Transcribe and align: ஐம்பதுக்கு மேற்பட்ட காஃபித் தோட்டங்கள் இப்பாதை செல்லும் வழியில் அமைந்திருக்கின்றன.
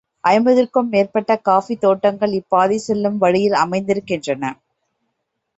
ஐம்பதுக்கு 0.23 0.81
மேற்பட்ட 0.83 1.35
காஃபித் 1.49 1.81
தோட்டங்கள் 1.81 2.33
இப்பாதை 2.33 2.77
செல்லும் 2.79 3.17
வழியில் 3.17 3.57
அமைந்திருக்கின்றன. 3.61 4.43